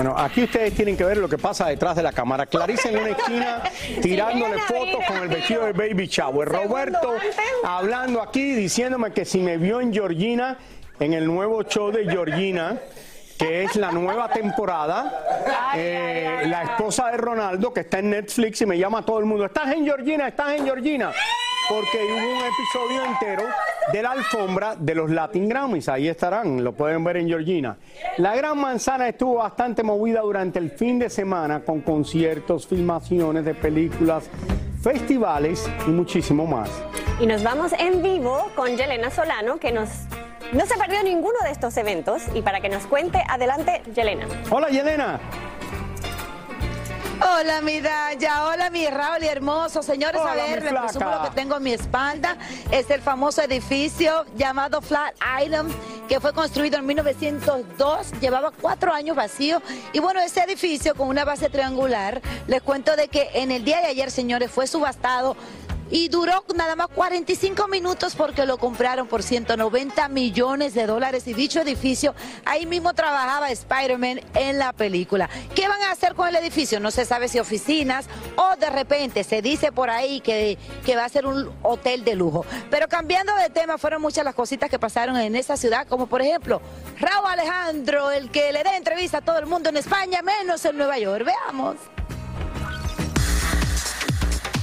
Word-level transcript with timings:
Bueno, 0.00 0.16
aquí 0.16 0.44
ustedes 0.44 0.72
tienen 0.74 0.96
que 0.96 1.04
ver 1.04 1.18
lo 1.18 1.28
que 1.28 1.36
pasa 1.36 1.66
detrás 1.66 1.94
de 1.94 2.02
la 2.02 2.10
cámara. 2.10 2.46
Clarice 2.46 2.88
en 2.88 3.00
una 3.00 3.10
esquina 3.10 3.62
tirándole 4.00 4.58
fotos 4.60 5.04
con 5.06 5.18
el 5.18 5.28
vestido 5.28 5.66
de 5.66 5.74
baby 5.74 6.06
shower. 6.06 6.48
Roberto 6.48 7.16
hablando 7.62 8.22
aquí 8.22 8.54
diciéndome 8.54 9.12
que 9.12 9.26
si 9.26 9.40
me 9.40 9.58
vio 9.58 9.78
en 9.78 9.92
Georgina, 9.92 10.56
en 10.98 11.12
el 11.12 11.26
nuevo 11.26 11.64
show 11.64 11.90
de 11.90 12.06
Georgina, 12.06 12.78
que 13.38 13.64
es 13.64 13.76
la 13.76 13.92
nueva 13.92 14.30
temporada, 14.30 15.74
eh, 15.76 16.44
la 16.46 16.62
esposa 16.62 17.10
de 17.10 17.18
Ronaldo, 17.18 17.70
que 17.70 17.80
está 17.80 17.98
en 17.98 18.08
Netflix 18.08 18.62
y 18.62 18.64
me 18.64 18.78
llama 18.78 19.00
a 19.00 19.02
todo 19.02 19.18
el 19.18 19.26
mundo, 19.26 19.44
estás 19.44 19.70
en 19.70 19.84
Georgina, 19.84 20.28
estás 20.28 20.52
en 20.52 20.64
Georgina. 20.64 21.12
Porque 21.68 21.98
hubo 21.98 22.38
un 22.38 22.44
episodio 22.46 23.04
entero 23.04 23.42
de 23.92 24.02
la 24.02 24.12
alfombra 24.12 24.76
de 24.76 24.94
los 24.94 25.10
Latin 25.10 25.48
Grammys. 25.48 25.88
Ahí 25.88 26.08
estarán, 26.08 26.62
lo 26.62 26.72
pueden 26.72 27.02
ver 27.04 27.18
en 27.18 27.28
Georgina. 27.28 27.76
La 28.18 28.34
Gran 28.34 28.58
Manzana 28.58 29.08
estuvo 29.08 29.36
bastante 29.36 29.82
movida 29.82 30.20
durante 30.20 30.58
el 30.58 30.70
fin 30.70 30.98
de 30.98 31.10
semana 31.10 31.60
con 31.60 31.80
conciertos, 31.80 32.66
filmaciones 32.66 33.44
de 33.44 33.54
películas, 33.54 34.28
festivales 34.82 35.68
y 35.86 35.90
muchísimo 35.90 36.46
más. 36.46 36.70
Y 37.20 37.26
nos 37.26 37.42
vamos 37.42 37.72
en 37.78 38.02
vivo 38.02 38.50
con 38.56 38.76
Yelena 38.76 39.10
Solano, 39.10 39.58
que 39.58 39.72
nos 39.72 39.88
no 40.52 40.66
se 40.66 40.76
perdió 40.76 41.02
ninguno 41.04 41.38
de 41.44 41.50
estos 41.52 41.76
eventos. 41.76 42.22
Y 42.34 42.42
para 42.42 42.60
que 42.60 42.68
nos 42.68 42.86
cuente, 42.86 43.22
adelante, 43.28 43.82
Yelena. 43.94 44.26
Hola, 44.50 44.68
Yelena. 44.68 45.20
Hola, 47.22 47.60
mi 47.60 47.80
Daya. 47.80 48.46
Hola, 48.46 48.70
mi 48.70 48.86
Raúl 48.86 49.22
y 49.22 49.26
hermoso. 49.26 49.82
Señores, 49.82 50.20
Hola, 50.22 50.32
a 50.32 50.34
ver, 50.36 50.62
les 50.62 50.72
presumo 50.72 51.10
lo 51.10 51.22
que 51.22 51.30
tengo 51.30 51.56
en 51.56 51.62
mi 51.62 51.72
espalda. 51.72 52.36
Es 52.70 52.88
el 52.90 53.02
famoso 53.02 53.42
edificio 53.42 54.24
llamado 54.36 54.80
Flat 54.80 55.14
Island, 55.42 55.70
que 56.08 56.18
fue 56.18 56.32
construido 56.32 56.78
en 56.78 56.86
1902. 56.86 58.12
Llevaba 58.20 58.52
cuatro 58.58 58.92
años 58.94 59.16
vacío. 59.16 59.60
Y 59.92 60.00
bueno, 60.00 60.20
ese 60.20 60.40
edificio 60.42 60.94
con 60.94 61.08
una 61.08 61.24
base 61.24 61.50
triangular, 61.50 62.22
les 62.46 62.62
cuento 62.62 62.96
de 62.96 63.08
que 63.08 63.28
en 63.34 63.50
el 63.50 63.64
día 63.64 63.82
de 63.82 63.88
ayer, 63.88 64.10
señores, 64.10 64.50
fue 64.50 64.66
subastado 64.66 65.36
y 65.90 66.08
duró 66.08 66.44
nada 66.54 66.76
más 66.76 66.88
45 66.88 67.68
minutos 67.68 68.14
porque 68.14 68.46
lo 68.46 68.58
compraron 68.58 69.06
por 69.06 69.22
190 69.22 70.08
millones 70.08 70.74
de 70.74 70.86
dólares. 70.86 71.26
Y 71.26 71.34
dicho 71.34 71.60
edificio, 71.60 72.14
ahí 72.44 72.66
mismo 72.66 72.94
trabajaba 72.94 73.50
Spider-Man 73.50 74.20
en 74.34 74.58
la 74.58 74.72
película. 74.72 75.28
¿Qué 75.54 75.68
van 75.68 75.82
a 75.82 75.92
hacer 75.92 76.14
con 76.14 76.28
el 76.28 76.36
edificio? 76.36 76.80
No 76.80 76.90
se 76.90 77.04
sabe 77.04 77.28
si 77.28 77.38
oficinas 77.38 78.06
o 78.36 78.56
de 78.56 78.70
repente 78.70 79.24
se 79.24 79.42
dice 79.42 79.72
por 79.72 79.90
ahí 79.90 80.20
que, 80.20 80.58
que 80.84 80.96
va 80.96 81.04
a 81.04 81.08
ser 81.08 81.26
un 81.26 81.50
hotel 81.62 82.04
de 82.04 82.14
lujo. 82.14 82.44
Pero 82.70 82.88
cambiando 82.88 83.34
de 83.36 83.50
tema, 83.50 83.78
fueron 83.78 84.02
muchas 84.02 84.24
las 84.24 84.34
cositas 84.34 84.70
que 84.70 84.78
pasaron 84.78 85.16
en 85.16 85.36
esa 85.36 85.56
ciudad, 85.56 85.86
como 85.86 86.06
por 86.06 86.22
ejemplo 86.22 86.60
Raúl 86.98 87.26
Alejandro, 87.26 88.10
el 88.10 88.30
que 88.30 88.52
le 88.52 88.62
da 88.62 88.76
entrevista 88.76 89.18
a 89.18 89.20
todo 89.20 89.38
el 89.38 89.46
mundo 89.46 89.68
en 89.68 89.76
España, 89.76 90.20
menos 90.22 90.64
en 90.64 90.76
Nueva 90.76 90.98
York. 90.98 91.24
Veamos. 91.24 91.99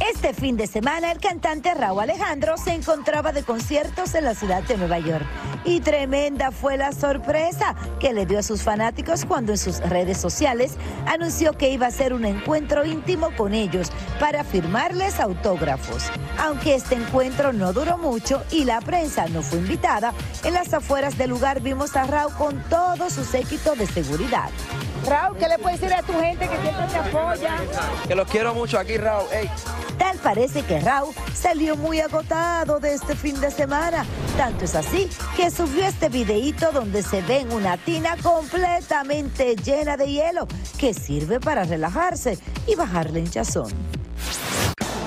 Este 0.09 0.33
fin 0.33 0.55
de 0.55 0.67
semana 0.67 1.11
el 1.11 1.19
cantante 1.19 1.73
Raúl 1.73 2.03
Alejandro 2.03 2.55
se 2.57 2.73
encontraba 2.73 3.33
de 3.33 3.43
conciertos 3.43 4.15
en 4.15 4.23
la 4.23 4.35
ciudad 4.35 4.63
de 4.63 4.77
Nueva 4.77 4.99
York. 4.99 5.25
Y 5.65 5.81
tremenda 5.81 6.51
fue 6.51 6.77
la 6.77 6.93
sorpresa 6.93 7.75
que 7.99 8.13
le 8.13 8.25
dio 8.25 8.39
a 8.39 8.43
sus 8.43 8.61
fanáticos 8.61 9.25
cuando 9.25 9.51
en 9.51 9.57
sus 9.57 9.79
redes 9.81 10.17
sociales 10.17 10.77
anunció 11.07 11.53
que 11.53 11.71
iba 11.71 11.87
a 11.87 11.89
hacer 11.89 12.13
un 12.13 12.23
encuentro 12.23 12.85
íntimo 12.85 13.31
con 13.35 13.53
ellos 13.53 13.91
para 14.17 14.45
firmarles 14.45 15.19
autógrafos. 15.19 16.09
Aunque 16.39 16.75
este 16.75 16.95
encuentro 16.95 17.51
no 17.51 17.73
duró 17.73 17.97
mucho 17.97 18.43
y 18.49 18.63
la 18.63 18.79
prensa 18.79 19.27
no 19.27 19.41
fue 19.41 19.59
invitada, 19.59 20.13
en 20.45 20.53
las 20.53 20.73
afueras 20.73 21.17
del 21.17 21.31
lugar 21.31 21.59
vimos 21.59 21.97
a 21.97 22.05
Raúl 22.05 22.33
con 22.35 22.63
todo 22.69 23.09
su 23.09 23.25
séquito 23.25 23.75
de 23.75 23.87
seguridad. 23.87 24.49
Raúl, 25.07 25.37
¿qué 25.37 25.47
le 25.47 25.57
puedes 25.57 25.79
decir 25.79 25.95
a 25.95 26.01
tu 26.01 26.13
gente 26.13 26.47
que 26.49 26.61
siempre 26.61 26.85
te 26.87 26.97
apoya? 26.97 27.55
Que 28.07 28.15
los 28.15 28.27
quiero 28.27 28.53
mucho 28.53 28.77
aquí, 28.77 28.97
Raúl. 28.97 29.27
Tal 29.97 30.17
parece 30.17 30.63
que 30.63 30.79
Raúl 30.79 31.13
salió 31.33 31.75
muy 31.77 31.99
agotado 31.99 32.79
de 32.79 32.93
este 32.93 33.15
fin 33.15 33.39
de 33.39 33.49
semana. 33.49 34.05
Tanto 34.35 34.65
es 34.65 34.75
así 34.75 35.09
que 35.35 35.49
subió 35.49 35.85
este 35.85 36.09
videíto 36.09 36.71
donde 36.71 37.03
se 37.03 37.21
ve 37.21 37.39
en 37.39 37.51
una 37.53 37.77
tina 37.77 38.17
completamente 38.21 39.55
llena 39.55 39.95
de 39.97 40.11
hielo 40.11 40.47
que 40.77 40.93
sirve 40.93 41.39
para 41.39 41.63
relajarse 41.63 42.37
y 42.67 42.75
bajarle 42.75 43.21
hinchazón. 43.21 43.71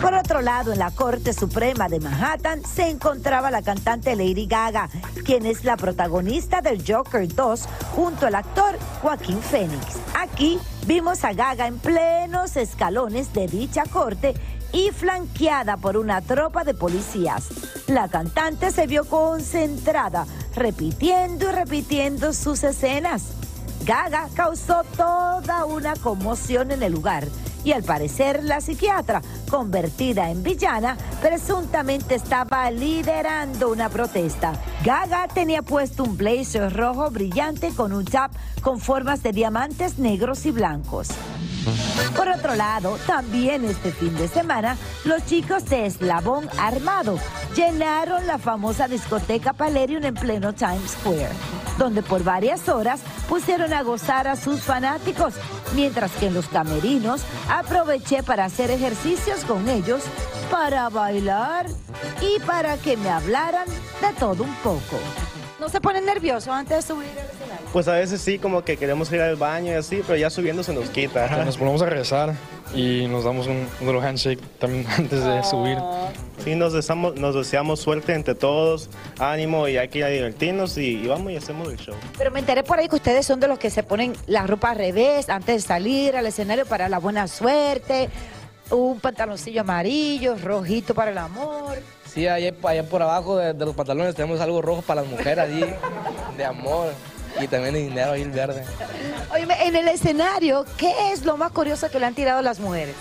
Por 0.00 0.14
otro 0.14 0.40
lado, 0.40 0.72
en 0.72 0.78
la 0.78 0.90
Corte 0.90 1.34
Suprema 1.34 1.90
de 1.90 2.00
Manhattan 2.00 2.64
se 2.64 2.88
encontraba 2.88 3.50
la 3.50 3.60
cantante 3.60 4.16
Lady 4.16 4.46
Gaga, 4.46 4.88
quien 5.26 5.44
es 5.44 5.62
la 5.62 5.76
protagonista 5.76 6.62
del 6.62 6.82
Joker 6.86 7.28
2 7.28 7.68
junto 7.94 8.26
al 8.26 8.34
actor 8.34 8.78
Joaquín 9.02 9.42
Phoenix. 9.42 9.98
Aquí 10.18 10.58
vimos 10.86 11.22
a 11.22 11.34
Gaga 11.34 11.66
en 11.66 11.78
plenos 11.78 12.56
escalones 12.56 13.34
de 13.34 13.46
dicha 13.46 13.84
corte 13.84 14.32
y 14.72 14.90
flanqueada 14.90 15.76
por 15.76 15.98
una 15.98 16.22
tropa 16.22 16.64
de 16.64 16.72
policías. 16.72 17.48
La 17.86 18.08
cantante 18.08 18.70
se 18.70 18.86
vio 18.86 19.04
concentrada, 19.04 20.26
repitiendo 20.54 21.50
y 21.50 21.52
repitiendo 21.52 22.32
sus 22.32 22.64
escenas. 22.64 23.32
Gaga 23.84 24.28
causó 24.34 24.82
toda 24.96 25.66
una 25.66 25.94
conmoción 25.96 26.70
en 26.70 26.82
el 26.82 26.92
lugar 26.92 27.26
y 27.64 27.72
al 27.72 27.82
parecer 27.82 28.42
la 28.44 28.60
psiquiatra, 28.60 29.22
convertida 29.50 30.30
en 30.30 30.42
villana, 30.42 30.96
presuntamente 31.20 32.14
estaba 32.14 32.70
liderando 32.70 33.70
una 33.70 33.88
protesta. 33.88 34.52
Gaga 34.84 35.28
tenía 35.28 35.62
puesto 35.62 36.04
un 36.04 36.16
blazer 36.16 36.72
rojo 36.72 37.10
brillante 37.10 37.70
con 37.74 37.92
un 37.92 38.04
top 38.04 38.30
con 38.62 38.80
formas 38.80 39.22
de 39.22 39.32
diamantes 39.32 39.98
negros 39.98 40.46
y 40.46 40.50
blancos. 40.50 41.08
Por 42.16 42.28
otro 42.28 42.54
lado, 42.54 42.98
también 43.06 43.64
este 43.64 43.92
fin 43.92 44.16
de 44.16 44.28
semana, 44.28 44.76
los 45.04 45.24
chicos 45.26 45.64
de 45.66 45.86
Eslabón 45.86 46.48
Armado 46.58 47.18
llenaron 47.54 48.26
la 48.26 48.38
famosa 48.38 48.88
discoteca 48.88 49.52
Palerium 49.52 50.04
en 50.04 50.14
pleno 50.14 50.52
Times 50.52 50.92
Square, 50.92 51.30
donde 51.78 52.02
por 52.02 52.24
varias 52.24 52.68
horas 52.68 53.00
pusieron 53.28 53.72
a 53.72 53.82
gozar 53.82 54.26
a 54.28 54.36
sus 54.36 54.62
fanáticos, 54.62 55.34
mientras 55.74 56.10
que 56.12 56.30
los 56.30 56.48
camerinos 56.48 57.22
aproveché 57.48 58.22
para 58.22 58.44
hacer 58.46 58.70
ejercicios 58.70 59.44
con 59.44 59.68
ellos, 59.68 60.02
para 60.50 60.88
bailar 60.88 61.66
y 62.20 62.40
para 62.40 62.76
que 62.76 62.96
me 62.96 63.10
hablaran 63.10 63.66
de 63.68 64.12
todo 64.18 64.44
un 64.44 64.54
poco. 64.56 64.98
¿No 65.58 65.68
se 65.68 65.80
ponen 65.80 66.06
nerviosos 66.06 66.48
antes 66.48 66.76
de 66.76 66.94
subir 66.94 67.08
escenario? 67.08 67.39
Pues 67.72 67.86
a 67.86 67.92
veces 67.92 68.20
sí, 68.20 68.38
como 68.38 68.64
que 68.64 68.76
queremos 68.76 69.12
ir 69.12 69.20
al 69.20 69.36
baño 69.36 69.72
y 69.72 69.76
así, 69.76 70.02
pero 70.04 70.18
ya 70.18 70.28
subiendo 70.28 70.64
se 70.64 70.72
nos 70.74 70.90
quita. 70.90 71.44
Nos 71.44 71.56
ponemos 71.56 71.80
a 71.82 71.86
regresar 71.86 72.34
y 72.74 73.06
nos 73.06 73.22
damos 73.24 73.46
un, 73.46 73.68
un 73.80 73.86
little 73.86 74.00
handshake 74.00 74.40
también 74.58 74.84
antes 74.98 75.24
de 75.24 75.44
subir. 75.44 75.78
Sí, 76.42 76.56
nos 76.56 76.72
deseamos, 76.72 77.14
nos 77.14 77.34
deseamos 77.36 77.78
suerte 77.78 78.12
entre 78.14 78.34
todos, 78.34 78.90
ánimo 79.20 79.68
y 79.68 79.76
hay 79.76 79.88
que 79.88 79.98
ir 79.98 80.04
a 80.04 80.08
divertirnos 80.08 80.76
y, 80.78 80.96
y 80.96 81.06
vamos 81.06 81.30
y 81.30 81.36
hacemos 81.36 81.68
el 81.68 81.76
show. 81.76 81.94
Pero 82.18 82.32
me 82.32 82.40
enteré 82.40 82.64
por 82.64 82.78
ahí 82.78 82.88
que 82.88 82.96
ustedes 82.96 83.24
son 83.24 83.38
de 83.38 83.46
los 83.46 83.58
que 83.60 83.70
se 83.70 83.84
ponen 83.84 84.14
la 84.26 84.46
ropa 84.48 84.70
al 84.70 84.76
revés 84.76 85.28
antes 85.28 85.62
de 85.62 85.68
salir 85.68 86.16
al 86.16 86.26
escenario 86.26 86.66
para 86.66 86.88
la 86.88 86.98
buena 86.98 87.28
suerte, 87.28 88.08
un 88.70 88.98
pantaloncillo 88.98 89.60
amarillo, 89.60 90.34
rojito 90.42 90.92
para 90.92 91.12
el 91.12 91.18
amor. 91.18 91.78
Sí, 92.12 92.26
allá, 92.26 92.52
allá 92.64 92.82
por 92.82 93.00
abajo 93.02 93.36
de, 93.36 93.52
de 93.52 93.64
los 93.64 93.76
pantalones 93.76 94.16
tenemos 94.16 94.40
algo 94.40 94.60
rojo 94.60 94.82
para 94.82 95.02
las 95.02 95.10
mujeres 95.10 95.38
allí, 95.38 95.64
de 96.36 96.44
amor. 96.44 96.88
Y 97.40 97.46
también 97.48 97.74
de 97.74 97.80
dinero 97.80 98.12
ahí 98.12 98.22
el 98.22 98.30
verde. 98.30 98.64
Oye, 99.32 99.46
en 99.66 99.76
el 99.76 99.88
escenario, 99.88 100.64
¿qué 100.76 101.12
es 101.12 101.24
lo 101.24 101.36
más 101.36 101.52
curioso 101.52 101.90
que 101.90 101.98
le 102.00 102.06
han 102.06 102.14
tirado 102.14 102.40
las 102.42 102.58
mujeres? 102.60 102.94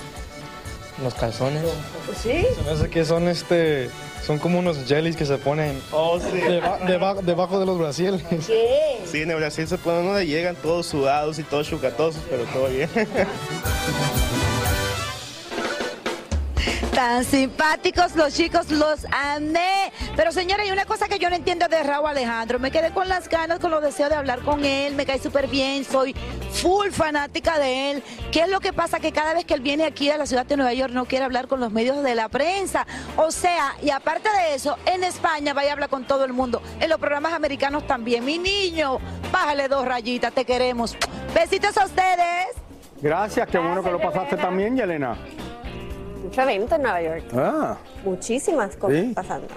Los 1.02 1.14
calzones. 1.14 1.64
¿Sí? 2.22 2.46
Se 2.56 2.62
me 2.66 2.72
hace 2.72 2.90
que 2.90 3.06
son 3.06 3.28
este. 3.30 3.90
Son 4.26 4.38
como 4.38 4.60
unos 4.60 4.78
jellies 4.86 5.16
que 5.16 5.26
se 5.26 5.38
ponen 5.38 5.81
Oh, 5.92 6.20
sí. 6.20 6.26
deba- 6.42 6.78
deba- 6.86 7.16
debajo 7.22 7.58
de 7.60 7.66
los 7.66 7.80
brasiles. 7.80 8.22
¿Qué? 8.46 9.00
Sí, 9.10 9.22
en 9.22 9.31
el 9.31 9.38
Brasil 9.38 9.66
se 9.68 9.78
ponen 9.78 10.06
uno 10.08 10.22
llegan 10.22 10.56
todos 10.58 10.86
sudados 10.88 11.40
y 11.40 11.44
todos 11.44 11.68
chucatosos, 11.68 12.22
pero 12.30 12.44
todo 12.46 12.68
bien. 12.68 12.90
Tan 17.00 17.24
simpáticos 17.24 18.13
los 18.18 18.34
chicos, 18.34 18.69
los 18.72 19.06
amé. 19.10 19.90
Pero 20.18 20.34
señora, 20.34 20.63
hay 20.63 20.72
una 20.72 20.84
cosa 20.84 21.07
que 21.07 21.18
yo 21.18 21.30
no 21.30 21.38
entiendo 21.38 21.69
de 21.69 21.81
Raúl 21.81 22.10
Alejandro. 22.10 22.60
Me 22.60 22.72
quedé 22.72 22.92
con 22.92 23.07
las 23.07 23.30
ganas, 23.30 23.60
con 23.60 23.72
los 23.72 23.81
deseos 23.81 24.10
de 24.10 24.18
hablar 24.18 24.42
con 24.42 24.66
él. 24.66 24.96
Me 24.96 25.06
cae 25.06 25.18
súper 25.18 25.48
bien, 25.48 25.86
soy 25.86 26.13
full 26.51 26.90
fanática 26.90 27.57
de 27.57 27.92
él. 27.92 28.04
¿Qué 28.34 28.42
es 28.42 28.50
lo 28.50 28.60
que 28.60 28.74
pasa? 28.74 29.00
Que 29.00 29.13
cada 29.13 29.34
vez 29.34 29.46
que 29.46 29.54
él 29.54 29.62
viene 29.62 29.86
aquí 29.86 30.10
a 30.10 30.18
la 30.18 30.25
ciudad 30.25 30.46
de 30.46 30.57
Nueva 30.57 30.74
York 30.74 30.92
no 30.92 31.06
quiere 31.06 31.24
hablar 31.24 31.48
con 31.48 31.62
los 31.62 31.72
medios 31.72 32.04
de 32.04 32.16
la 32.16 32.28
prensa. 32.28 32.86
O 33.16 33.31
sea, 33.31 33.75
y 33.81 33.92
aparte 33.92 34.28
de 34.30 34.56
eso, 34.56 34.78
en 34.86 35.06
España 35.06 35.54
vaya 35.54 35.69
a 35.69 35.74
hablar 35.75 35.88
con 35.88 36.04
todo 36.04 36.25
el 36.25 36.34
mundo. 36.34 36.62
En 36.81 36.90
los 36.90 37.00
programas 37.00 37.31
americanos 37.31 37.88
también. 37.88 38.25
Mi 38.25 38.38
niño, 38.38 39.00
bájale 39.31 39.69
dos 39.69 39.86
rayitas, 39.86 40.34
te 40.34 40.44
queremos. 40.44 40.98
Besitos 41.34 41.78
a 41.78 41.86
ustedes. 41.86 42.48
Gracias, 43.02 43.48
qué 43.48 43.57
bueno 43.57 43.81
que 43.81 43.90
lo 43.90 44.02
pasaste 44.02 44.36
también, 44.36 44.75
Yelena. 44.75 45.16
Mucho 46.24 46.42
evento 46.42 46.75
en 46.75 46.81
Nueva 46.81 47.01
York. 47.01 47.24
Ah, 47.33 47.77
Muchísimas 48.04 48.75
cosas 48.75 48.98
Sí. 49.06 49.13
pasando. 49.13 49.48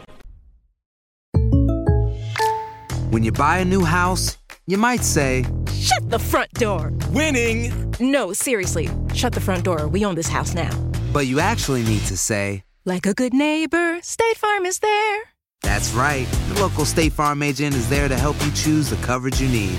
When 3.10 3.22
you 3.24 3.32
buy 3.32 3.58
a 3.58 3.64
new 3.64 3.84
house, 3.84 4.38
you 4.66 4.78
might 4.78 5.02
say, 5.04 5.44
Shut 5.74 6.08
the 6.10 6.18
front 6.18 6.50
door. 6.54 6.92
Winning. 7.12 7.72
No, 8.00 8.32
seriously. 8.32 8.88
Shut 9.14 9.32
the 9.32 9.40
front 9.40 9.64
door. 9.64 9.88
We 9.88 10.04
own 10.04 10.14
this 10.14 10.28
house 10.28 10.54
now. 10.54 10.70
but 11.12 11.26
you 11.26 11.40
actually 11.40 11.82
need 11.82 12.02
to 12.06 12.16
say, 12.16 12.62
Like 12.86 13.06
a 13.06 13.12
good 13.12 13.34
neighbor, 13.34 13.98
State 14.02 14.36
Farm 14.38 14.64
is 14.64 14.78
there. 14.78 15.20
that's 15.62 15.92
right. 15.92 16.26
The 16.48 16.60
local 16.60 16.84
State 16.84 17.12
Farm 17.12 17.42
agent 17.42 17.74
is 17.76 17.88
there 17.88 18.08
to 18.08 18.16
help 18.16 18.36
you 18.44 18.50
choose 18.52 18.88
the 18.88 18.96
coverage 19.04 19.40
you 19.40 19.48
need. 19.48 19.78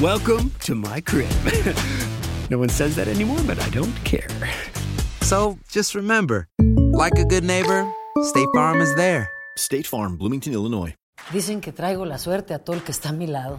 Welcome 0.00 0.50
to 0.60 0.74
my 0.74 1.00
crib. 1.02 1.30
no 2.50 2.58
one 2.58 2.68
says 2.70 2.96
that 2.96 3.08
anymore, 3.08 3.40
but 3.46 3.58
I 3.60 3.68
don't 3.70 3.94
care. 4.04 4.28
So 5.22 5.58
just 5.70 5.94
remember, 5.94 6.48
like 6.92 7.18
a 7.18 7.24
good 7.24 7.44
neighbor, 7.44 7.86
State 8.22 8.48
Farm 8.54 8.80
is 8.80 8.94
there. 8.96 9.28
State 9.56 9.86
Farm, 9.86 10.16
Bloomington, 10.16 10.52
Illinois. 10.52 10.94
Dicen 11.32 11.60
que 11.60 11.72
traigo 11.72 12.04
la 12.06 12.18
suerte 12.18 12.54
a 12.54 12.58
todo 12.58 12.76
el 12.76 12.82
que 12.82 12.92
está 12.92 13.10
a 13.10 13.12
mi 13.12 13.26
lado. 13.26 13.58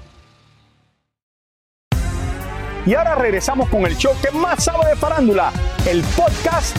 Y 2.85 2.95
ahora 2.95 3.13
regresamos 3.13 3.69
con 3.69 3.85
el 3.85 3.95
show 3.95 4.11
que 4.21 4.31
más 4.31 4.63
sabe 4.63 4.89
de 4.89 4.95
farándula, 4.95 5.51
el 5.87 6.01
podcast 6.01 6.75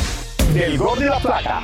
del 0.52 0.76
Gol 0.76 0.98
de 0.98 1.06
la 1.06 1.20
Plata. 1.20 1.62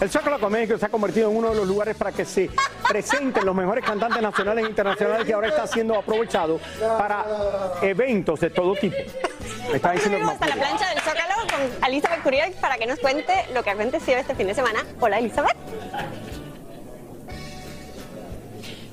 El 0.00 0.10
Zócalo 0.10 0.40
con 0.40 0.52
México 0.52 0.76
se 0.76 0.86
ha 0.86 0.88
convertido 0.88 1.30
en 1.30 1.36
uno 1.36 1.50
de 1.50 1.56
los 1.56 1.68
lugares 1.68 1.96
para 1.96 2.10
que 2.10 2.24
se 2.24 2.50
presenten 2.88 3.46
los 3.46 3.54
mejores 3.54 3.84
cantantes 3.84 4.20
nacionales 4.20 4.64
e 4.64 4.68
internacionales 4.68 5.26
que 5.26 5.32
ahora 5.32 5.48
está 5.48 5.66
siendo 5.68 5.96
aprovechado 5.96 6.60
para 6.98 7.24
eventos 7.82 8.40
de 8.40 8.50
todo 8.50 8.74
tipo. 8.74 8.96
Me 9.70 9.76
está 9.76 9.92
diciendo 9.92 10.30
Hasta 10.30 10.48
la 10.48 10.54
plancha 10.56 10.88
del 10.88 10.98
Zócalo 11.00 11.34
con 11.50 11.88
Elizabeth 11.88 12.22
Curiel 12.22 12.52
para 12.60 12.78
que 12.78 12.86
nos 12.86 12.98
cuente 12.98 13.32
lo 13.54 13.62
que 13.62 13.70
ha 13.70 13.74
acontecido 13.74 14.18
este 14.18 14.34
fin 14.34 14.48
de 14.48 14.54
semana. 14.54 14.84
Hola, 14.98 15.18
Elizabeth. 15.18 15.56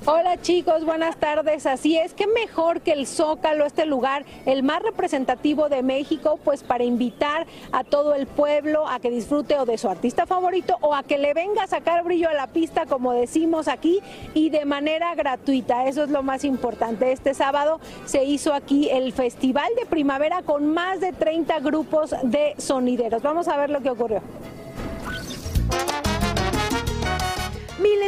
Hola 0.07 0.39
chicos, 0.39 0.85
buenas 0.85 1.17
tardes. 1.17 1.65
Así 1.65 1.97
es, 1.97 2.13
que 2.13 2.27
mejor 2.27 2.81
que 2.81 2.91
el 2.91 3.07
Zócalo, 3.07 3.65
este 3.65 3.87
lugar, 3.87 4.23
el 4.45 4.61
más 4.61 4.83
representativo 4.83 5.67
de 5.67 5.81
México, 5.81 6.39
pues 6.43 6.61
para 6.61 6.83
invitar 6.83 7.47
a 7.71 7.83
todo 7.83 8.13
el 8.13 8.27
pueblo 8.27 8.87
a 8.87 8.99
que 8.99 9.09
disfrute 9.09 9.57
o 9.57 9.65
de 9.65 9.79
su 9.79 9.89
artista 9.89 10.27
favorito 10.27 10.77
o 10.81 10.93
a 10.93 11.01
que 11.01 11.17
le 11.17 11.33
venga 11.33 11.63
a 11.63 11.67
sacar 11.67 12.03
brillo 12.03 12.29
a 12.29 12.35
la 12.35 12.45
pista, 12.45 12.85
como 12.85 13.13
decimos 13.13 13.67
aquí, 13.67 13.99
y 14.35 14.51
de 14.51 14.65
manera 14.65 15.15
gratuita. 15.15 15.87
Eso 15.87 16.03
es 16.03 16.11
lo 16.11 16.21
más 16.21 16.43
importante. 16.43 17.11
Este 17.11 17.33
sábado 17.33 17.79
se 18.05 18.25
hizo 18.25 18.53
aquí 18.53 18.91
el 18.91 19.11
Festival 19.11 19.71
de 19.75 19.87
Primavera 19.87 20.43
con 20.43 20.67
más 20.67 20.99
de 20.99 21.13
30 21.13 21.61
grupos 21.61 22.13
de 22.21 22.53
sonideros. 22.59 23.23
Vamos 23.23 23.47
a 23.47 23.57
ver 23.57 23.71
lo 23.71 23.81
que 23.81 23.89
ocurrió. 23.89 24.21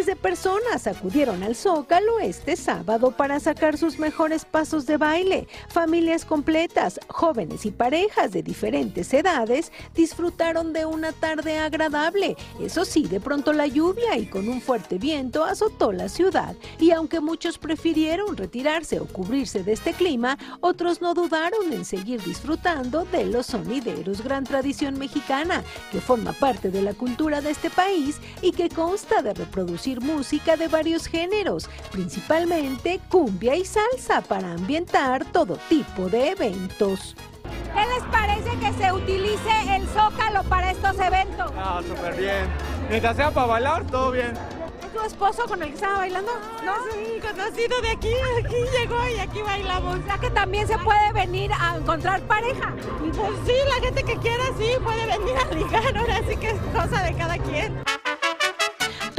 De 0.06 0.16
personas 0.16 0.88
acudieron 0.88 1.44
al 1.44 1.54
Zócalo 1.54 2.20
este 2.20 2.56
sábado 2.56 3.12
para 3.12 3.42
sacar 3.42 3.77
sus 3.77 4.00
mejores 4.00 4.46
pasos 4.46 4.86
de 4.86 4.96
baile. 4.96 5.48
Familias 5.68 6.24
completas, 6.24 6.98
jóvenes 7.10 7.66
y 7.66 7.72
parejas 7.72 8.32
de 8.32 8.42
diferentes 8.42 9.13
edades 9.13 9.72
disfrutaron 9.96 10.72
de 10.72 10.86
una 10.86 11.12
tarde 11.12 11.58
agradable. 11.58 12.38
Eso 12.62 12.86
sí, 12.86 13.04
de 13.08 13.20
pronto 13.20 13.51
la 13.51 13.68
lluvia 13.68 14.16
y 14.18 14.27
con 14.27 14.48
un 14.48 14.62
fuerte 14.62 14.98
viento 14.98 15.44
azotó 15.44 15.92
la 15.92 16.08
ciudad. 16.08 16.56
Y 16.80 16.92
aunque 16.92 17.20
muchos 17.20 17.58
prefirieron 17.58 18.38
retirarse 18.38 19.01
o 19.01 19.08
cubrirse 19.08 19.63
de 19.63 19.74
este 19.74 19.92
clima, 19.92 20.38
otros 20.62 21.01
no 21.01 21.16
dudaron 21.16 21.74
en 21.74 21.84
seguir 21.84 22.24
disfrutando 22.24 23.04
de 23.06 23.25
los 23.25 23.48
sonideros, 23.48 24.24
gran 24.24 24.46
tradición 24.46 24.98
mexicana 24.98 25.63
que 25.92 26.00
forma 26.00 26.32
parte 26.32 26.70
de 26.70 26.82
la 26.82 26.94
cultura 26.94 27.42
de 27.42 27.50
este 27.50 27.70
país 27.70 28.20
y 28.42 28.51
que 28.51 28.70
consta 28.70 29.22
de 29.22 29.34
reproducir 29.88 30.01
música 30.01 30.58
de 30.58 30.67
varios 30.67 31.08
géneros, 31.08 31.70
principalmente 31.91 33.00
cumbia 33.10 33.56
y 33.56 33.65
salsa 33.65 34.22
para 34.22 34.51
ambientar 34.51 35.25
todo 35.25 35.58
tipo 35.70 36.10
de 36.10 36.32
eventos. 36.32 37.15
¿Qué 37.74 37.86
les 37.86 38.03
parece 38.12 38.50
que 38.60 38.74
se 38.74 38.91
utilice 38.91 39.75
el 39.75 39.88
zócalo 39.88 40.44
para 40.44 40.72
estos 40.72 41.00
eventos? 41.00 41.51
Ah, 41.58 41.82
súper 41.88 42.15
bien. 42.15 42.48
Mientras 42.89 43.15
sea 43.15 43.32
para 43.32 43.48
bailar, 43.48 43.86
todo 43.86 44.12
bien. 44.12 44.34
¿Es 44.84 44.94
tu 44.94 45.01
esposo 45.01 45.46
con 45.48 45.62
el 45.62 45.70
que 45.70 45.75
estaba 45.75 46.00
bailando? 46.00 46.32
No, 46.65 46.74
sí, 46.91 47.20
conocido 47.22 47.82
de 47.82 47.89
aquí, 47.89 48.13
aquí 48.44 48.56
llegó 48.79 49.08
y 49.15 49.20
aquí 49.20 49.41
bailamos. 49.41 50.00
O 50.00 50.03
sea 50.03 50.17
que 50.17 50.29
también 50.32 50.67
se 50.67 50.77
puede 50.79 51.13
venir 51.13 51.51
a 51.53 51.77
encontrar 51.77 52.22
pareja. 52.22 52.74
Pues 53.00 53.32
sí, 53.46 53.53
la 53.75 53.86
gente 53.86 54.03
que 54.03 54.17
quiera 54.17 54.44
sí 54.58 54.70
puede 54.84 55.06
venir 55.06 55.36
a 55.38 55.53
ligar, 55.53 55.98
ahora 55.98 56.22
sí 56.27 56.36
que 56.38 56.50
es 56.50 56.60
cosa 56.74 57.03
de 57.03 57.13
cada 57.13 57.38
quien. 57.38 57.87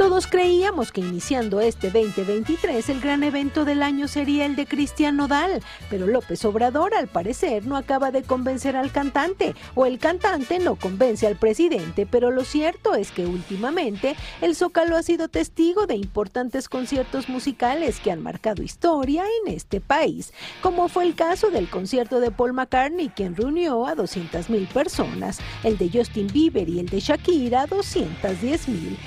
Todos 0.09 0.25
creíamos 0.25 0.91
que 0.91 1.01
iniciando 1.01 1.61
este 1.61 1.91
2023 1.91 2.89
el 2.89 2.99
gran 2.99 3.21
evento 3.21 3.63
del 3.63 3.83
año 3.83 4.07
sería 4.07 4.47
el 4.47 4.55
de 4.55 4.65
Cristian 4.65 5.17
Nodal, 5.17 5.61
pero 5.87 6.07
López 6.07 6.43
Obrador 6.45 6.95
al 6.95 7.07
parecer 7.07 7.67
no 7.67 7.77
acaba 7.77 8.09
de 8.09 8.23
convencer 8.23 8.75
al 8.75 8.91
cantante, 8.91 9.53
o 9.75 9.85
el 9.85 9.99
cantante 9.99 10.57
no 10.57 10.77
convence 10.77 11.27
al 11.27 11.35
presidente, 11.35 12.07
pero 12.07 12.31
lo 12.31 12.43
cierto 12.43 12.95
es 12.95 13.11
que 13.11 13.27
últimamente 13.27 14.15
el 14.41 14.55
Zócalo 14.55 14.97
ha 14.97 15.03
sido 15.03 15.27
testigo 15.27 15.85
de 15.85 15.97
importantes 15.97 16.69
conciertos 16.69 17.29
musicales 17.29 17.99
que 17.99 18.11
han 18.11 18.23
marcado 18.23 18.63
historia 18.63 19.25
en 19.45 19.53
este 19.53 19.79
país, 19.79 20.33
como 20.63 20.87
fue 20.87 21.03
el 21.03 21.13
caso 21.13 21.51
del 21.51 21.69
concierto 21.69 22.19
de 22.19 22.31
Paul 22.31 22.53
McCartney, 22.53 23.09
quien 23.09 23.35
reunió 23.35 23.85
a 23.85 23.93
200 23.93 24.49
mil 24.49 24.65
personas, 24.69 25.37
el 25.63 25.77
de 25.77 25.91
Justin 25.93 26.25
Bieber 26.33 26.67
y 26.67 26.79
el 26.79 26.87
de 26.87 26.99
Shakira 26.99 27.67
210 27.67 28.69
mil. 28.69 28.97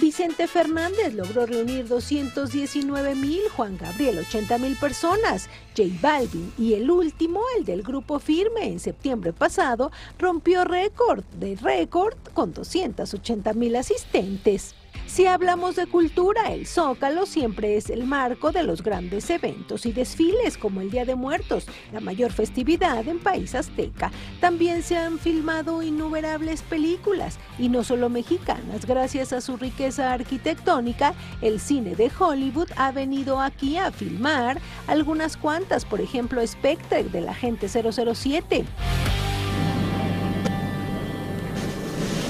Vicente 0.00 0.46
Fernández 0.46 1.14
logró 1.14 1.46
reunir 1.46 1.88
219 1.88 3.14
mil, 3.14 3.40
Juan 3.56 3.78
Gabriel 3.78 4.18
80 4.18 4.58
mil 4.58 4.76
personas, 4.76 5.48
J 5.74 5.88
Balvin 6.02 6.52
y 6.58 6.74
el 6.74 6.90
último, 6.90 7.40
el 7.56 7.64
del 7.64 7.82
grupo 7.82 8.18
Firme, 8.18 8.66
en 8.66 8.78
septiembre 8.78 9.32
pasado, 9.32 9.90
rompió 10.18 10.64
récord 10.64 11.24
de 11.40 11.56
récord 11.56 12.14
con 12.34 12.52
280 12.52 13.54
mil 13.54 13.74
asistentes. 13.74 14.74
Si 15.06 15.26
hablamos 15.26 15.76
de 15.76 15.86
cultura, 15.86 16.52
el 16.52 16.66
Zócalo 16.66 17.26
siempre 17.26 17.76
es 17.76 17.90
el 17.90 18.04
marco 18.04 18.52
de 18.52 18.62
los 18.62 18.82
grandes 18.82 19.30
eventos 19.30 19.86
y 19.86 19.92
desfiles 19.92 20.58
como 20.58 20.80
el 20.80 20.90
Día 20.90 21.04
de 21.04 21.14
Muertos, 21.14 21.66
la 21.92 22.00
mayor 22.00 22.32
festividad 22.32 23.06
en 23.08 23.18
país 23.18 23.54
azteca. 23.54 24.10
También 24.40 24.82
se 24.82 24.96
han 24.96 25.18
filmado 25.18 25.82
innumerables 25.82 26.62
películas 26.62 27.38
y 27.58 27.68
no 27.68 27.84
solo 27.84 28.08
mexicanas, 28.08 28.84
gracias 28.86 29.32
a 29.32 29.40
su 29.40 29.56
riqueza 29.56 30.12
arquitectónica, 30.12 31.14
el 31.40 31.60
cine 31.60 31.94
de 31.94 32.10
Hollywood 32.18 32.68
ha 32.76 32.92
venido 32.92 33.40
aquí 33.40 33.78
a 33.78 33.90
filmar 33.90 34.60
algunas 34.86 35.36
cuantas, 35.36 35.84
por 35.84 36.00
ejemplo 36.00 36.46
Spectre 36.46 37.04
de 37.04 37.20
la 37.20 37.34
Gente 37.34 37.68
007. 37.68 38.64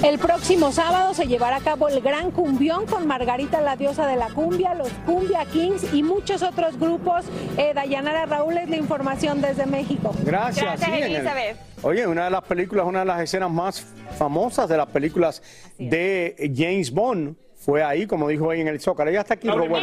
El 0.02 0.18
próximo 0.18 0.72
sábado 0.72 1.14
se 1.14 1.26
llevará 1.26 1.56
a 1.56 1.60
cabo 1.60 1.88
el 1.88 2.00
Gran 2.00 2.30
Cumbión 2.30 2.86
con 2.86 3.06
Margarita 3.06 3.60
la 3.60 3.76
diosa 3.76 4.06
de 4.06 4.16
la 4.16 4.28
cumbia, 4.28 4.74
los 4.74 4.88
Cumbia 5.06 5.44
Kings 5.46 5.92
y 5.94 6.02
muchos 6.02 6.42
otros 6.42 6.78
grupos. 6.78 7.24
Eh, 7.56 7.72
Dayanara 7.74 8.26
Raúl 8.26 8.56
es 8.58 8.68
la 8.68 8.76
información 8.76 9.40
desde 9.40 9.66
México. 9.66 10.14
Gracias, 10.22 10.64
Gracias, 10.64 10.90
sí, 10.90 10.96
en 10.96 11.04
el- 11.04 11.16
Elizabeth. 11.16 11.56
Oye, 11.82 12.06
una 12.06 12.24
de 12.26 12.30
las 12.30 12.42
películas, 12.44 12.86
una 12.86 13.00
de 13.00 13.04
las 13.06 13.20
escenas 13.20 13.50
más 13.50 13.80
famosas 14.18 14.68
de 14.68 14.76
las 14.76 14.86
películas 14.86 15.42
de 15.78 16.52
James 16.54 16.90
Bond 16.92 17.34
fue 17.66 17.82
ahí, 17.82 18.06
como 18.06 18.28
dijo 18.28 18.48
ahí 18.48 18.60
en 18.60 18.68
el 18.68 18.80
Zócalo. 18.80 19.10
Ya 19.10 19.22
está 19.22 19.34
aquí, 19.34 19.48
Roberto. 19.50 19.76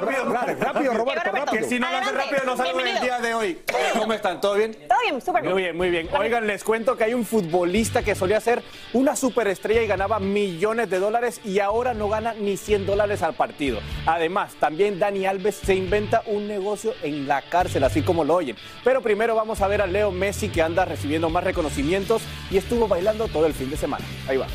Rápido, 0.00 0.24
rápido, 0.60 0.94
Roberto, 0.94 1.30
rápido. 1.32 1.62
Que 1.62 1.64
si 1.64 1.80
no 1.80 1.90
lo 1.90 2.12
rápido, 2.12 2.42
no 2.46 2.56
salgo 2.56 2.80
en 2.80 2.86
el 2.86 3.00
día 3.00 3.18
de 3.18 3.34
hoy. 3.34 3.58
¿Cómo 3.98 4.12
están? 4.12 4.40
¿Todo 4.40 4.54
bien? 4.54 4.72
Todo 4.88 4.98
bien, 5.02 5.20
súper 5.20 5.42
bien. 5.42 5.52
Muy 5.52 5.62
bien, 5.62 5.76
muy 5.76 5.90
bien. 5.90 6.08
Oigan, 6.16 6.46
les 6.46 6.62
cuento 6.62 6.96
que 6.96 7.02
hay 7.02 7.12
un 7.12 7.24
futbolista 7.24 8.04
que 8.04 8.14
solía 8.14 8.40
ser 8.40 8.62
una 8.92 9.16
superestrella 9.16 9.82
y 9.82 9.88
ganaba 9.88 10.20
millones 10.20 10.88
de 10.90 11.00
dólares 11.00 11.40
y 11.44 11.58
ahora 11.58 11.92
no 11.92 12.08
gana 12.08 12.34
ni 12.34 12.56
100 12.56 12.86
dólares 12.86 13.24
al 13.24 13.34
partido. 13.34 13.80
Además, 14.06 14.54
también 14.60 15.00
Dani 15.00 15.26
Alves 15.26 15.56
se 15.56 15.74
inventa 15.74 16.22
un 16.26 16.46
negocio 16.46 16.94
en 17.02 17.26
la 17.26 17.42
cárcel, 17.42 17.82
así 17.82 18.02
como 18.02 18.22
lo 18.22 18.36
oyen. 18.36 18.54
Pero 18.84 19.02
primero 19.02 19.34
vamos 19.34 19.60
a 19.60 19.66
ver 19.66 19.82
a 19.82 19.88
Leo 19.88 20.12
Messi 20.12 20.50
que 20.50 20.62
anda 20.62 20.84
recibiendo 20.84 21.30
más 21.30 21.42
reconocimientos 21.42 22.22
y 22.48 22.58
estuvo 22.58 22.86
bailando 22.86 23.26
todo 23.26 23.46
el 23.46 23.54
fin 23.54 23.70
de 23.70 23.76
semana. 23.76 24.04
Ahí 24.28 24.36
va. 24.36 24.46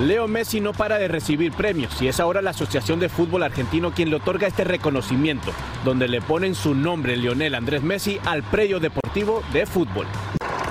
Leo 0.00 0.26
Messi 0.26 0.60
no 0.60 0.72
para 0.72 0.98
de 0.98 1.08
recibir 1.08 1.52
premios 1.52 2.00
y 2.00 2.08
es 2.08 2.20
ahora 2.20 2.40
la 2.40 2.50
Asociación 2.50 3.00
de 3.00 3.10
Fútbol 3.10 3.42
Argentino 3.42 3.92
quien 3.92 4.08
le 4.08 4.16
otorga 4.16 4.46
este 4.46 4.64
reconocimiento, 4.64 5.52
donde 5.84 6.08
le 6.08 6.22
ponen 6.22 6.54
su 6.54 6.74
nombre 6.74 7.16
Lionel 7.16 7.54
Andrés 7.54 7.82
Messi 7.82 8.18
al 8.24 8.42
premio 8.42 8.80
deportivo 8.80 9.42
de 9.52 9.66
fútbol. 9.66 10.06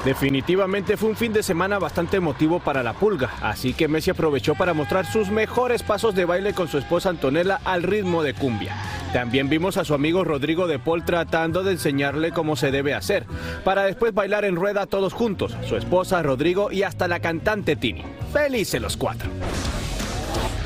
Definitivamente 0.04 0.98
fue 0.98 1.10
un 1.10 1.16
fin 1.16 1.32
de 1.32 1.44
semana 1.44 1.78
bastante 1.78 2.18
emotivo 2.18 2.60
para 2.60 2.82
la 2.82 2.94
pulga, 2.94 3.30
así 3.42 3.74
que 3.74 3.88
Messi 3.88 4.10
aprovechó 4.10 4.56
para 4.56 4.74
mostrar 4.74 5.06
sus 5.06 5.30
mejores 5.30 5.84
pasos 5.84 6.16
de 6.16 6.26
baile 6.26 6.54
con 6.54 6.68
su 6.68 6.80
esposa 6.80 7.10
Antonella 7.10 7.60
al 7.66 7.84
ritmo 7.84 8.24
de 8.24 8.34
cumbia. 8.34 8.76
También 9.14 9.50
vimos 9.50 9.78
a 9.78 9.86
su 9.86 9.96
amigo 9.96 10.24
Rodrigo 10.24 10.68
de 10.68 10.78
Paul 10.78 11.04
tratando 11.04 11.64
de 11.64 11.72
enseñarle 11.72 12.32
cómo 12.32 12.56
se 12.56 12.70
debe 12.70 12.94
hacer, 12.94 13.26
para 13.64 13.84
después 13.84 14.14
bailar 14.14 14.46
en 14.46 14.56
rueda 14.56 14.86
todos 14.86 15.14
juntos, 15.14 15.56
su 15.68 15.76
esposa 15.76 16.22
Rodrigo 16.22 16.72
y 16.72 16.84
hasta 16.84 17.08
la 17.08 17.20
cantante 17.20 17.76
Tini. 17.76 18.04
Felices 18.32 18.80
los 18.80 18.98
cuatro. 18.98 19.30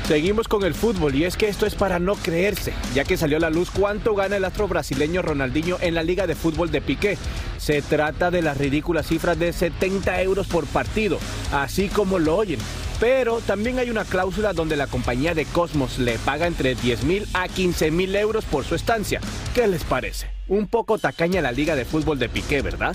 Seguimos 0.06 0.48
con 0.48 0.64
el 0.64 0.74
fútbol 0.74 1.14
y 1.14 1.24
es 1.24 1.38
que 1.38 1.48
esto 1.48 1.64
es 1.64 1.74
para 1.74 1.98
no 1.98 2.16
creerse, 2.16 2.74
ya 2.94 3.04
que 3.04 3.16
salió 3.16 3.38
a 3.38 3.40
la 3.40 3.48
luz 3.48 3.70
cuánto 3.70 4.14
gana 4.14 4.36
el 4.36 4.44
astro 4.44 4.68
brasileño 4.68 5.22
Ronaldinho 5.22 5.78
en 5.80 5.94
la 5.94 6.02
Liga 6.02 6.26
de 6.26 6.34
Fútbol 6.34 6.70
de 6.70 6.82
Piqué. 6.82 7.16
Se 7.56 7.80
trata 7.80 8.30
de 8.30 8.42
las 8.42 8.58
ridículas 8.58 9.06
cifras 9.06 9.38
de 9.38 9.54
70 9.54 10.20
euros 10.20 10.46
por 10.46 10.66
partido, 10.66 11.18
así 11.50 11.88
como 11.88 12.18
lo 12.18 12.36
oyen. 12.36 12.60
Pero 13.00 13.40
también 13.40 13.78
hay 13.78 13.90
una 13.90 14.04
cláusula 14.04 14.52
donde 14.52 14.76
la 14.76 14.86
compañía 14.86 15.34
de 15.34 15.44
Cosmos 15.46 15.98
le 15.98 16.18
paga 16.18 16.46
entre 16.46 16.74
10 16.74 17.04
mil 17.04 17.26
a 17.34 17.48
15 17.48 17.90
mil 17.90 18.14
euros 18.14 18.44
por 18.44 18.64
su 18.64 18.74
estancia. 18.74 19.20
¿Qué 19.54 19.66
les 19.66 19.84
parece? 19.84 20.28
Un 20.46 20.66
poco 20.66 20.98
tacaña 20.98 21.40
la 21.40 21.52
Liga 21.52 21.74
de 21.74 21.84
Fútbol 21.84 22.18
de 22.18 22.28
Piqué, 22.28 22.62
¿verdad? 22.62 22.94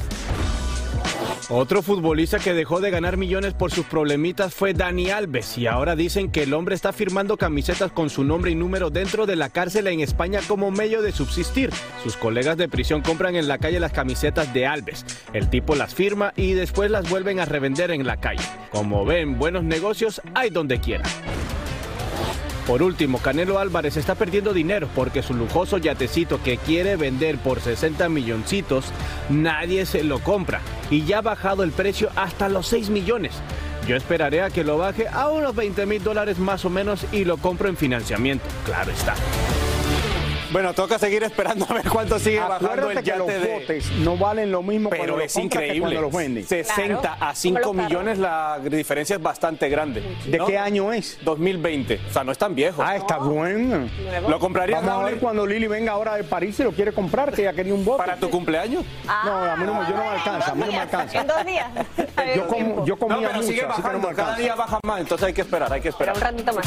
Otro 1.51 1.81
futbolista 1.81 2.37
que 2.37 2.53
dejó 2.53 2.79
de 2.79 2.91
ganar 2.91 3.17
millones 3.17 3.55
por 3.55 3.71
sus 3.71 3.83
problemitas 3.87 4.53
fue 4.53 4.75
Dani 4.75 5.09
Alves 5.09 5.57
y 5.57 5.65
ahora 5.65 5.95
dicen 5.95 6.29
que 6.29 6.43
el 6.43 6.53
hombre 6.53 6.75
está 6.75 6.93
firmando 6.93 7.37
camisetas 7.37 7.91
con 7.91 8.11
su 8.11 8.23
nombre 8.23 8.51
y 8.51 8.55
número 8.55 8.91
dentro 8.91 9.25
de 9.25 9.35
la 9.35 9.49
cárcel 9.49 9.87
en 9.87 9.99
España 9.99 10.41
como 10.47 10.69
medio 10.69 11.01
de 11.01 11.11
subsistir. 11.11 11.71
Sus 12.03 12.15
colegas 12.17 12.55
de 12.57 12.69
prisión 12.69 13.01
compran 13.01 13.35
en 13.35 13.47
la 13.47 13.57
calle 13.57 13.79
las 13.79 13.93
camisetas 13.93 14.53
de 14.53 14.67
Alves. 14.67 15.03
El 15.33 15.49
tipo 15.49 15.73
las 15.73 15.95
firma 15.95 16.33
y 16.35 16.53
después 16.53 16.91
las 16.91 17.09
vuelven 17.09 17.39
a 17.39 17.45
revender 17.45 17.89
en 17.89 18.05
la 18.05 18.17
calle. 18.17 18.45
Como 18.69 19.03
ven, 19.03 19.39
buenos 19.39 19.63
negocios 19.63 20.21
hay 20.35 20.51
donde 20.51 20.79
quiera. 20.79 21.05
Por 22.69 22.83
último, 22.83 23.17
Canelo 23.17 23.57
Álvarez 23.57 23.97
está 23.97 24.13
perdiendo 24.13 24.53
dinero 24.53 24.89
porque 24.93 25.23
su 25.23 25.33
lujoso 25.33 25.79
yatecito 25.79 26.39
que 26.43 26.57
quiere 26.57 26.97
vender 26.97 27.39
por 27.39 27.61
60 27.61 28.07
milloncitos, 28.09 28.85
nadie 29.27 29.87
se 29.87 30.03
lo 30.03 30.19
compra 30.19 30.61
y 30.91 31.03
ya 31.03 31.17
ha 31.17 31.21
bajado 31.21 31.63
el 31.63 31.71
precio 31.71 32.11
hasta 32.15 32.47
los 32.47 32.67
6 32.67 32.91
millones. 32.91 33.33
Yo 33.87 33.95
esperaré 33.95 34.43
a 34.43 34.51
que 34.51 34.63
lo 34.63 34.77
baje 34.77 35.07
a 35.07 35.29
unos 35.29 35.55
20 35.55 35.87
mil 35.87 36.03
dólares 36.03 36.37
más 36.37 36.63
o 36.63 36.69
menos 36.69 37.07
y 37.11 37.25
lo 37.25 37.37
compro 37.37 37.69
en 37.69 37.75
financiamiento, 37.75 38.45
claro 38.65 38.91
está. 38.91 39.15
Bueno, 40.51 40.73
toca 40.73 40.97
seguir 40.97 41.21
esperando 41.23 41.65
a 41.69 41.73
ver 41.75 41.87
cuánto 41.89 42.17
sigue 42.17 42.39
bajando 42.39 42.89
el 42.89 43.03
que 43.03 43.15
los 43.15 43.27
yate 43.27 43.39
de... 43.39 43.53
botes 43.59 43.91
no 43.99 44.17
valen 44.17 44.51
lo 44.51 44.63
mismo 44.63 44.89
Pero 44.89 45.03
cuando 45.03 45.23
es 45.23 45.35
los 45.35 45.43
increíble. 45.45 45.79
cuando 45.81 46.01
los 46.01 46.11
venden. 46.13 46.45
60 46.47 47.17
a 47.19 47.35
5 47.35 47.73
millones, 47.73 48.17
la 48.17 48.59
diferencia 48.63 49.15
es 49.17 49.21
bastante 49.21 49.69
grande. 49.69 50.01
¿De 50.25 50.39
qué 50.39 50.57
año 50.57 50.91
es? 50.91 51.19
2020. 51.23 51.99
O 52.09 52.13
sea, 52.13 52.23
no 52.23 52.31
es 52.31 52.37
tan 52.39 52.55
viejo. 52.55 52.81
Ah, 52.83 52.95
está 52.95 53.17
bueno. 53.17 53.87
¿Lo 54.27 54.39
comprarías, 54.39 54.81
Vamos 54.83 55.01
a 55.01 55.03
ver 55.05 55.13
Raúl? 55.13 55.19
cuando 55.21 55.45
Lili 55.45 55.67
venga 55.67 55.91
ahora 55.91 56.15
de 56.15 56.23
París 56.23 56.59
y 56.59 56.63
lo 56.63 56.71
quiere 56.71 56.93
comprar, 56.93 57.31
que 57.31 57.41
ella 57.41 57.53
quería 57.53 57.73
un 57.75 57.85
bote. 57.85 57.99
¿Para 57.99 58.15
tu 58.17 58.29
cumpleaños? 58.31 58.83
No, 59.05 59.31
a 59.35 59.55
mí 59.55 59.65
no, 59.65 59.75
me- 59.75 59.87
yo 59.89 59.95
no 59.95 60.03
me 60.03 60.09
alcanza, 60.09 60.51
a 60.51 60.55
mí 60.55 60.61
no 60.65 60.71
me 60.71 60.79
alcanza. 60.79 61.21
En 61.21 61.27
dos 61.27 61.45
días. 61.45 61.67
Yo, 62.35 62.47
como, 62.47 62.85
yo 62.85 62.97
comía 62.97 63.15
No, 63.17 63.21
pero 63.23 63.33
mucho, 63.35 63.47
sigue 63.47 63.61
así 63.61 63.81
que 63.81 63.87
no 63.87 63.93
me 63.93 63.99
bajando. 63.99 64.15
Cada 64.23 64.35
día 64.37 64.55
baja 64.55 64.79
más, 64.83 64.99
entonces 65.01 65.27
hay 65.27 65.33
que 65.33 65.41
esperar, 65.41 65.71
hay 65.71 65.81
que 65.81 65.89
esperar. 65.89 66.15
Un 66.15 66.21
ratito 66.21 66.53
más. 66.53 66.65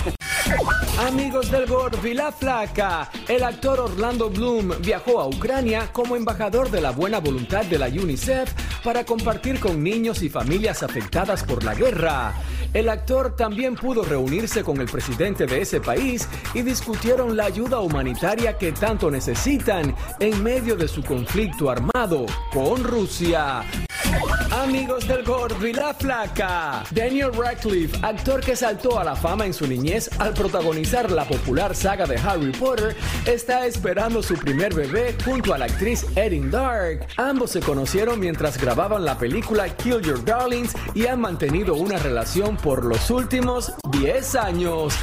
Amigos 0.98 1.50
del 1.50 1.66
Gordo 1.66 2.06
y 2.06 2.14
la 2.14 2.30
Flaca, 2.30 3.10
el 3.28 3.42
actor 3.42 3.80
Orlando 3.80 4.30
Bloom 4.30 4.72
viajó 4.80 5.20
a 5.20 5.26
Ucrania 5.26 5.88
como 5.92 6.16
embajador 6.16 6.70
de 6.70 6.80
la 6.80 6.90
buena 6.90 7.18
voluntad 7.18 7.64
de 7.64 7.78
la 7.78 7.88
UNICEF 7.88 8.52
para 8.84 9.04
compartir 9.04 9.58
con 9.58 9.82
niños 9.82 10.22
y 10.22 10.28
familias 10.28 10.82
afectadas 10.82 11.44
por 11.44 11.64
la 11.64 11.74
guerra. 11.74 12.34
El 12.72 12.88
actor 12.88 13.36
también 13.36 13.74
pudo 13.74 14.04
reunirse 14.04 14.62
con 14.62 14.80
el 14.80 14.86
presidente 14.86 15.46
de 15.46 15.62
ese 15.62 15.80
país 15.80 16.28
y 16.54 16.62
discutieron 16.62 17.36
la 17.36 17.46
ayuda 17.46 17.80
humanitaria 17.80 18.56
que 18.56 18.72
tanto 18.72 19.10
necesitan 19.10 19.94
en 20.20 20.42
medio 20.42 20.76
de 20.76 20.88
su 20.88 21.02
conflicto 21.02 21.70
armado 21.70 22.26
con 22.52 22.84
Rusia. 22.84 23.62
Amigos 24.62 25.08
del 25.08 25.24
Gordo 25.24 25.66
y 25.66 25.72
la 25.72 25.92
Flaca. 25.92 26.84
Daniel 26.92 27.32
Radcliffe, 27.34 27.98
actor 28.00 28.40
que 28.40 28.54
saltó 28.54 28.96
a 28.96 29.02
la 29.02 29.16
fama 29.16 29.44
en 29.44 29.52
su 29.52 29.66
niñez 29.66 30.08
al 30.20 30.34
protagonizar 30.34 31.10
la 31.10 31.24
popular 31.24 31.74
saga 31.74 32.06
de 32.06 32.16
Harry 32.16 32.52
Potter, 32.52 32.96
está 33.26 33.66
esperando 33.66 34.22
su 34.22 34.34
primer 34.34 34.72
bebé 34.72 35.16
junto 35.24 35.52
a 35.52 35.58
la 35.58 35.64
actriz 35.64 36.06
Erin 36.14 36.48
Dark. 36.48 37.08
Ambos 37.16 37.50
se 37.50 37.60
conocieron 37.60 38.20
mientras 38.20 38.56
grababan 38.56 39.04
la 39.04 39.18
película 39.18 39.68
Kill 39.68 40.00
Your 40.00 40.24
Darlings 40.24 40.74
y 40.94 41.06
han 41.06 41.20
mantenido 41.20 41.74
una 41.74 41.98
relación 41.98 42.56
por 42.56 42.84
los 42.84 43.10
últimos 43.10 43.72
10 43.90 44.34
años. 44.36 44.94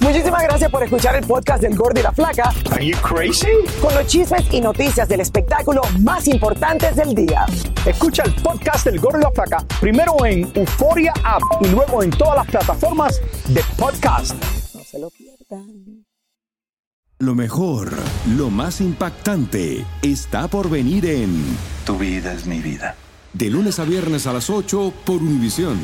Muchísimas 0.00 0.42
gracias 0.42 0.70
por 0.70 0.82
escuchar 0.82 1.16
el 1.16 1.26
podcast 1.26 1.62
del 1.62 1.74
Gordo 1.76 1.98
y 1.98 2.02
la 2.02 2.12
Flaca. 2.12 2.52
Are 2.70 2.86
you 2.86 2.96
crazy? 2.98 3.48
Con 3.80 3.94
los 3.94 4.06
chismes 4.06 4.44
y 4.52 4.60
noticias 4.60 5.08
del 5.08 5.20
espectáculo 5.20 5.82
más 6.00 6.28
importantes 6.28 6.96
del 6.96 7.14
día. 7.14 7.46
Escucha 7.84 8.22
el 8.24 8.34
podcast 8.34 8.86
del 8.86 9.00
Gordo 9.00 9.18
y 9.18 9.22
la 9.22 9.30
Flaca 9.30 9.64
primero 9.80 10.24
en 10.24 10.50
Euforia 10.54 11.12
App 11.24 11.42
y 11.62 11.68
luego 11.68 12.02
en 12.02 12.10
todas 12.10 12.36
las 12.36 12.46
plataformas 12.46 13.20
de 13.48 13.62
podcast. 13.78 14.34
No 14.74 14.84
se 14.84 14.98
lo 14.98 15.10
pierdan. 15.10 16.04
Lo 17.18 17.34
mejor, 17.34 17.92
lo 18.36 18.50
más 18.50 18.82
impactante, 18.82 19.86
está 20.02 20.48
por 20.48 20.68
venir 20.68 21.06
en 21.06 21.42
Tu 21.86 21.96
vida 21.96 22.34
es 22.34 22.46
mi 22.46 22.60
vida. 22.60 22.94
De 23.32 23.48
lunes 23.48 23.78
a 23.78 23.84
viernes 23.84 24.26
a 24.26 24.34
las 24.34 24.50
8 24.50 24.92
por 25.04 25.16
Univisión. 25.16 25.78